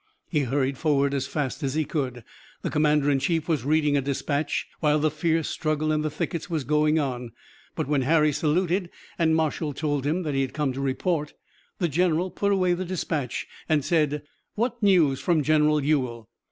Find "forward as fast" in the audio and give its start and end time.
0.79-1.61